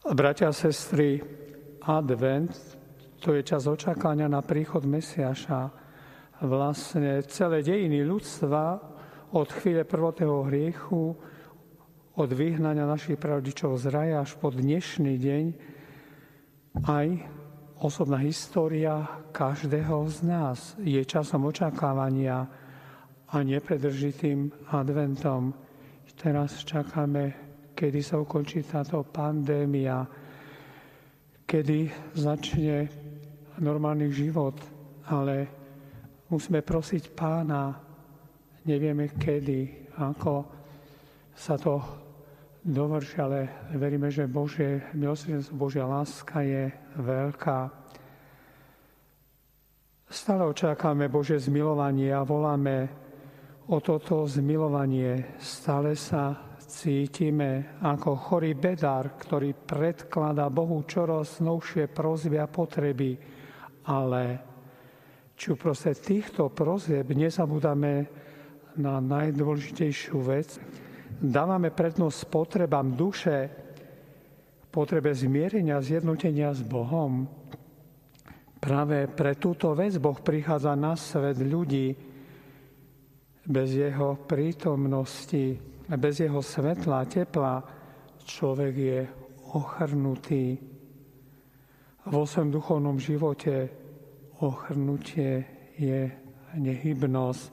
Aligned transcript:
Bratia 0.00 0.48
a 0.48 0.52
sestry, 0.52 1.20
advent, 1.84 2.56
to 3.20 3.36
je 3.36 3.44
čas 3.44 3.68
očakania 3.68 4.32
na 4.32 4.40
príchod 4.40 4.80
Mesiaša. 4.88 5.68
Vlastne 6.40 7.20
celé 7.28 7.60
dejiny 7.60 8.08
ľudstva 8.08 8.80
od 9.36 9.48
chvíle 9.52 9.84
prvotného 9.84 10.48
hriechu, 10.48 11.12
od 12.16 12.30
vyhnania 12.32 12.88
našich 12.88 13.20
pravdičov 13.20 13.76
z 13.76 13.92
raja 13.92 14.24
až 14.24 14.40
po 14.40 14.48
dnešný 14.48 15.20
deň, 15.20 15.44
aj 16.80 17.06
osobná 17.84 18.24
história 18.24 19.04
každého 19.36 20.08
z 20.08 20.18
nás 20.24 20.80
je 20.80 21.04
časom 21.04 21.44
očakávania 21.44 22.48
a 23.28 23.36
nepredržitým 23.44 24.48
adventom. 24.72 25.52
Teraz 26.16 26.64
čakáme 26.64 27.49
kedy 27.80 28.04
sa 28.04 28.20
ukončí 28.20 28.60
táto 28.60 29.00
pandémia, 29.08 30.04
kedy 31.48 31.88
začne 32.12 32.84
normálny 33.56 34.12
život, 34.12 34.60
ale 35.08 35.48
musíme 36.28 36.60
prosiť 36.60 37.16
pána, 37.16 37.72
nevieme 38.68 39.08
kedy, 39.16 39.88
ako 39.96 40.44
sa 41.32 41.56
to 41.56 41.80
dovrši, 42.60 43.16
ale 43.16 43.38
veríme, 43.72 44.12
že 44.12 44.28
Božie 44.28 44.84
milosrdenstvo, 44.92 45.56
Božia 45.56 45.88
láska 45.88 46.44
je 46.44 46.68
veľká. 47.00 47.72
Stále 50.04 50.44
očakáme 50.44 51.08
Bože 51.08 51.40
zmilovanie 51.40 52.12
a 52.12 52.28
voláme 52.28 52.92
o 53.72 53.80
toto 53.80 54.28
zmilovanie. 54.28 55.40
Stále 55.40 55.96
sa 55.96 56.49
cítime 56.70 57.82
ako 57.82 58.14
chorý 58.14 58.54
bedár, 58.54 59.18
ktorý 59.18 59.52
predkladá 59.52 60.46
Bohu 60.46 60.86
čoraz 60.86 61.42
novšie 61.42 61.90
prozby 61.90 62.38
a 62.38 62.46
potreby, 62.46 63.18
ale 63.90 64.22
či 65.34 65.58
proste 65.58 65.98
týchto 65.98 66.54
prozieb 66.54 67.10
nezabúdame 67.10 68.06
na 68.78 69.02
najdôležitejšiu 69.02 70.16
vec. 70.22 70.62
Dávame 71.18 71.74
prednosť 71.74 72.30
potrebám 72.30 72.94
duše, 72.94 73.50
potrebe 74.70 75.10
zmierenia, 75.10 75.82
zjednotenia 75.82 76.54
s 76.54 76.62
Bohom. 76.62 77.26
Práve 78.62 79.10
pre 79.10 79.34
túto 79.34 79.74
vec 79.74 79.98
Boh 79.98 80.16
prichádza 80.22 80.78
na 80.78 80.94
svet 80.94 81.42
ľudí 81.42 81.98
bez 83.42 83.74
jeho 83.74 84.14
prítomnosti 84.30 85.58
bez 85.96 86.20
jeho 86.20 86.42
svetla 86.42 87.02
a 87.02 87.08
tepla 87.08 87.54
človek 88.22 88.74
je 88.76 89.00
ochrnutý. 89.50 90.58
Vo 92.06 92.22
svojom 92.22 92.50
duchovnom 92.54 92.96
živote 93.02 93.68
ochrnutie 94.40 95.44
je 95.74 96.10
nehybnosť. 96.54 97.44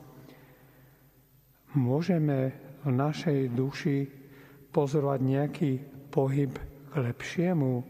Môžeme 1.78 2.54
v 2.86 2.90
našej 2.90 3.40
duši 3.54 4.08
pozorovať 4.72 5.20
nejaký 5.22 5.72
pohyb 6.10 6.54
k 6.54 6.94
lepšiemu. 6.94 7.84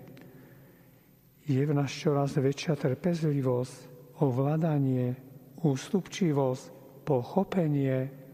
Je 1.48 1.61
v 1.64 1.72
nás 1.72 1.92
čoraz 1.92 2.36
väčšia 2.36 2.76
trpezlivosť, 2.76 3.76
ovládanie, 4.20 5.16
ústupčivosť, 5.64 6.64
pochopenie, 7.08 8.27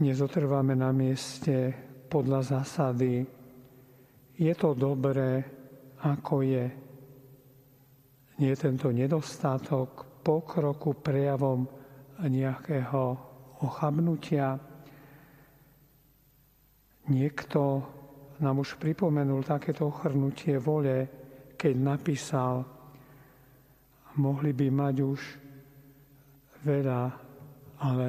nezotrváme 0.00 0.74
na 0.74 0.90
mieste 0.90 1.70
podľa 2.10 2.40
zásady, 2.58 3.26
je 4.34 4.54
to 4.58 4.74
dobré, 4.74 5.46
ako 6.02 6.42
je. 6.42 6.66
Nie 8.42 8.50
je 8.50 8.58
tento 8.58 8.90
nedostatok 8.90 10.22
pokroku 10.26 10.98
prejavom 10.98 11.70
nejakého 12.18 13.02
ochabnutia. 13.62 14.58
Niekto 17.14 17.60
nám 18.42 18.56
už 18.58 18.74
pripomenul 18.82 19.46
takéto 19.46 19.86
ochrnutie 19.86 20.58
vole, 20.58 21.06
keď 21.54 21.74
napísal, 21.78 22.66
mohli 24.18 24.50
by 24.50 24.66
mať 24.70 24.96
už 24.98 25.20
veľa, 26.66 27.02
ale 27.86 28.08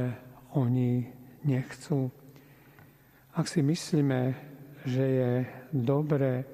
oni 0.57 1.24
nechcú. 1.45 2.09
Ak 3.37 3.45
si 3.45 3.61
myslíme, 3.61 4.33
že 4.85 5.03
je 5.05 5.31
dobre, 5.71 6.45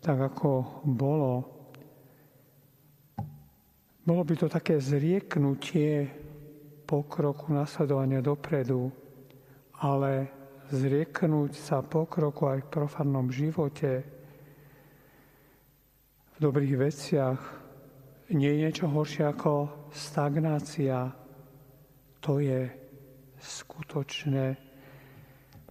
tak 0.00 0.16
ako 0.16 0.82
bolo, 0.86 1.34
bolo 4.02 4.22
by 4.24 4.34
to 4.34 4.48
také 4.48 4.80
zrieknutie 4.80 6.08
pokroku 6.88 7.52
nasledovania 7.52 8.24
dopredu, 8.24 8.90
ale 9.78 10.26
zrieknúť 10.70 11.52
sa 11.54 11.84
pokroku 11.84 12.50
aj 12.50 12.66
v 12.66 12.72
profannom 12.72 13.28
živote, 13.30 14.02
v 16.34 16.36
dobrých 16.40 16.74
veciach, 16.80 17.40
nie 18.30 18.54
je 18.54 18.60
niečo 18.62 18.86
horšie 18.86 19.26
ako 19.26 19.52
stagnácia. 19.90 21.10
To 22.22 22.38
je 22.38 22.79
skutočné 23.40 24.56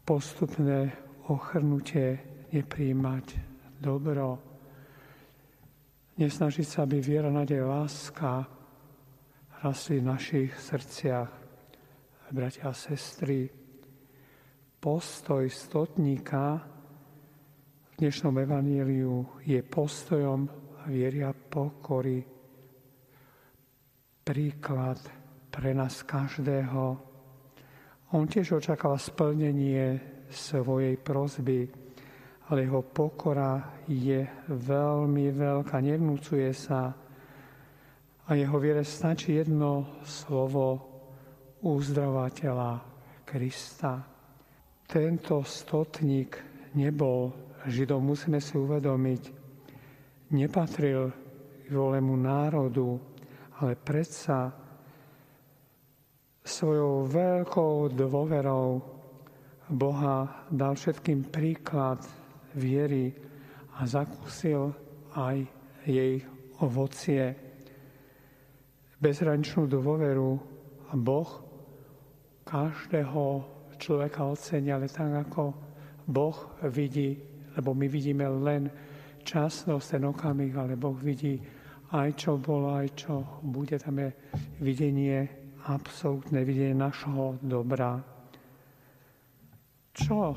postupné 0.02 0.90
ochrnutie, 1.30 2.18
nepríjmať 2.50 3.26
dobro, 3.78 4.42
nesnažiť 6.18 6.66
sa, 6.66 6.84
aby 6.84 6.98
viera, 6.98 7.30
nádej, 7.30 7.62
láska 7.62 8.44
rastli 9.62 10.02
v 10.02 10.10
našich 10.10 10.52
srdciach. 10.58 11.32
Bratia 12.30 12.70
a 12.70 12.78
sestry, 12.78 13.50
postoj 14.78 15.50
stotníka 15.50 16.62
v 17.90 17.94
dnešnom 17.98 18.38
evaníliu 18.38 19.42
je 19.46 19.62
postojom 19.66 20.46
viery 20.90 21.26
a 21.26 21.34
pokory. 21.34 22.22
Príklad 24.22 25.02
pre 25.50 25.74
nás 25.74 26.06
každého, 26.06 27.09
on 28.14 28.26
tiež 28.26 28.58
očakáva 28.58 28.98
splnenie 28.98 30.02
svojej 30.30 30.98
prozby, 30.98 31.70
ale 32.50 32.66
jeho 32.66 32.82
pokora 32.82 33.82
je 33.86 34.26
veľmi 34.50 35.30
veľká, 35.30 35.78
nevnúcuje 35.78 36.50
sa 36.54 36.90
a 38.26 38.30
jeho 38.34 38.58
viere 38.58 38.82
stačí 38.86 39.38
jedno 39.38 40.02
slovo 40.06 40.90
uzdravateľa 41.62 42.72
Krista. 43.26 44.02
Tento 44.90 45.46
stotník 45.46 46.38
nebol 46.74 47.30
Židom, 47.70 48.02
musíme 48.02 48.42
si 48.42 48.58
uvedomiť, 48.58 49.22
nepatril 50.34 51.02
k 51.68 51.74
volemu 51.74 52.16
národu, 52.18 52.98
ale 53.62 53.78
predsa 53.78 54.50
svojou 56.50 57.06
veľkou 57.06 57.94
dôverou 57.94 58.82
Boha 59.70 60.50
dal 60.50 60.74
všetkým 60.74 61.30
príklad 61.30 62.02
viery 62.58 63.14
a 63.78 63.86
zakúsil 63.86 64.74
aj 65.14 65.46
jej 65.86 66.26
ovocie. 66.66 67.38
Bezrančnú 68.98 69.70
dôveru 69.70 70.30
Boh 70.98 71.32
každého 72.44 73.46
človeka 73.78 74.26
ocenia, 74.26 74.82
ale 74.82 74.90
tak 74.90 75.30
ako 75.30 75.54
Boh 76.10 76.38
vidí, 76.74 77.14
lebo 77.54 77.78
my 77.78 77.86
vidíme 77.86 78.26
len 78.26 78.74
časnosť, 79.22 79.86
ten 79.96 80.04
okamih, 80.10 80.54
ale 80.58 80.74
Boh 80.74 80.98
vidí 80.98 81.38
aj 81.94 82.10
čo 82.18 82.42
bolo, 82.42 82.74
aj 82.74 82.90
čo 82.98 83.22
bude. 83.46 83.78
Tam 83.78 84.02
je 84.02 84.10
videnie 84.62 85.49
absolútne 85.70 86.42
videnie 86.42 86.74
našho 86.74 87.38
dobra. 87.46 88.02
Čo 89.94 90.34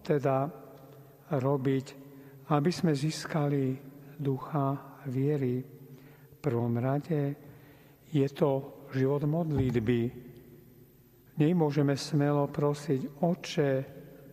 teda 0.00 0.48
robiť, 1.36 1.86
aby 2.48 2.70
sme 2.72 2.96
získali 2.96 3.76
ducha 4.16 4.96
viery? 5.04 5.60
V 5.60 6.36
prvom 6.40 6.80
rade 6.80 7.36
je 8.08 8.26
to 8.32 8.80
život 8.96 9.28
modlitby. 9.28 10.00
Nej 11.36 11.52
môžeme 11.52 11.92
smelo 11.94 12.48
prosiť, 12.48 13.20
Oče, 13.20 13.70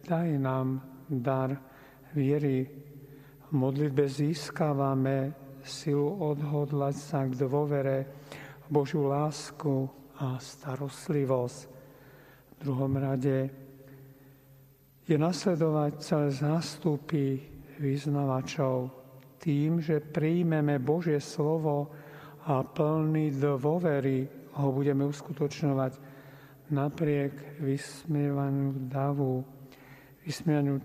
daj 0.08 0.30
nám 0.40 0.80
dar 1.08 1.52
viery. 2.16 2.64
V 3.48 3.52
modlitbe 3.52 4.08
získavame 4.08 5.32
silu 5.64 6.20
odhodlať 6.24 6.96
sa 6.96 7.28
k 7.28 7.36
dôvere 7.36 8.08
Božiu 8.68 9.08
lásku 9.08 9.88
a 10.18 10.42
starostlivosť. 10.42 11.60
V 11.68 12.54
druhom 12.58 12.94
rade 12.98 13.50
je 15.08 15.16
nasledovať 15.16 15.92
celé 16.02 16.28
zástupy 16.34 17.40
vyznavačov 17.78 18.92
tým, 19.38 19.80
že 19.80 20.02
príjmeme 20.02 20.82
Božie 20.82 21.22
slovo 21.22 21.94
a 22.50 22.66
plný 22.66 23.38
dôvery 23.38 24.28
ho 24.58 24.68
budeme 24.74 25.06
uskutočňovať 25.06 25.94
napriek 26.74 27.62
vysmievaniu 27.62 28.76
davu, 28.90 29.46
vysmievaniu 30.26 30.82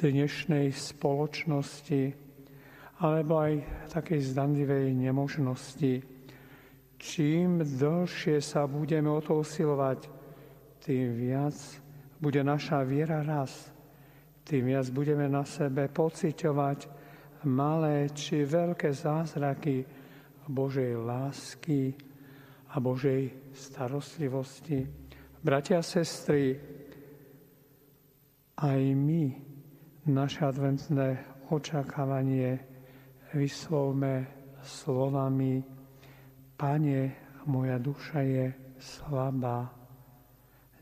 dnešnej 0.00 0.74
spoločnosti, 0.74 2.02
alebo 2.98 3.32
aj 3.38 3.52
takej 3.92 4.34
zdanlivej 4.34 4.90
nemožnosti. 4.90 6.13
Čím 7.04 7.60
dlhšie 7.60 8.40
sa 8.40 8.64
budeme 8.64 9.12
o 9.12 9.20
to 9.20 9.44
usilovať, 9.44 10.08
tým 10.80 11.12
viac 11.12 11.52
bude 12.16 12.40
naša 12.40 12.80
viera 12.80 13.20
raz. 13.20 13.68
Tým 14.40 14.72
viac 14.72 14.88
budeme 14.88 15.28
na 15.28 15.44
sebe 15.44 15.92
pociťovať 15.92 16.88
malé 17.44 18.08
či 18.08 18.48
veľké 18.48 18.88
zázraky 18.88 19.84
Božej 20.48 20.96
lásky 20.96 21.92
a 22.72 22.80
Božej 22.80 23.52
starostlivosti. 23.52 24.88
Bratia 25.44 25.80
a 25.80 25.84
sestry, 25.84 26.56
aj 28.64 28.80
my 28.80 29.22
naše 30.08 30.40
adventné 30.48 31.20
očakávanie 31.52 32.64
vyslovme 33.36 34.24
slovami 34.64 35.83
Pane, 36.54 37.12
moja 37.50 37.78
duša 37.82 38.20
je 38.22 38.54
slabá, 38.78 39.74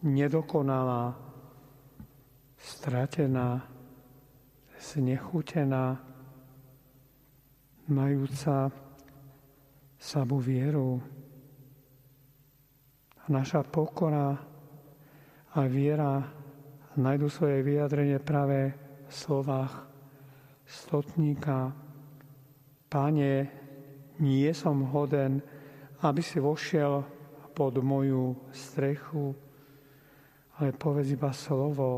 nedokonalá, 0.04 1.16
stratená, 2.60 3.64
znechutená, 4.76 5.96
majúca 7.88 8.69
slabú 9.96 10.38
vieru. 10.42 11.00
A 13.22 13.24
naša 13.30 13.62
pokora 13.62 14.34
a 15.52 15.60
viera 15.70 16.26
nájdu 16.98 17.28
svoje 17.30 17.62
vyjadrenie 17.62 18.19
práve 18.19 18.74
v 19.08 19.12
slovách 19.12 19.88
stotníka. 20.66 21.72
Pane, 22.92 23.48
nie 24.20 24.50
som 24.52 24.84
hoden, 24.90 25.40
aby 26.02 26.22
si 26.22 26.43
vošiel 26.43 27.04
pod 27.54 27.78
moju 27.78 28.50
strechu, 28.50 29.34
ale 30.58 30.75
povedz 30.75 31.14
iba 31.14 31.31
slovo 31.31 31.90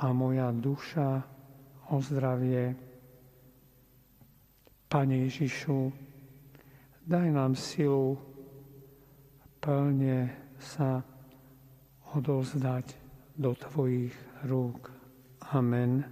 a 0.00 0.12
moja 0.12 0.48
duša 0.52 1.20
ozdravie. 1.92 2.72
Pane 4.86 5.14
Ježišu, 5.28 5.92
daj 7.04 7.28
nám 7.28 7.52
silu 7.58 8.16
plne 9.60 10.30
sa 10.62 11.02
odovzdať 12.14 12.86
do 13.34 13.50
Tvojich 13.52 14.14
rúk. 14.46 14.94
Amen. 15.52 16.06